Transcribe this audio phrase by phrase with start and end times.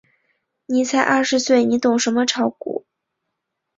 [0.65, 2.87] 你才十二岁，你懂什么炒股？